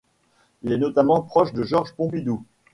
[0.63, 2.43] Il est notamment proche de Georges Pompidou.